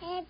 [0.00, 0.24] Head